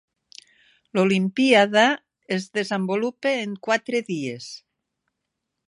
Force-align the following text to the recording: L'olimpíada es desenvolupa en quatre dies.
L'olimpíada 0.99 1.83
es 2.37 2.49
desenvolupa 2.59 3.35
en 3.43 3.55
quatre 3.69 4.05
dies. 4.09 4.49